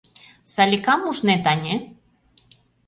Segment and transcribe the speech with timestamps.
[0.53, 1.75] Саликам ужнет, ане?